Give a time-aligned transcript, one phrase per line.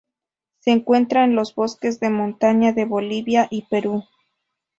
[0.61, 4.03] Se encuentra en los bosques de montaña de Bolivia y Perú.